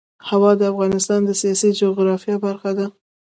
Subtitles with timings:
[0.29, 2.85] هوا د افغانستان د سیاسي جغرافیه برخه ده.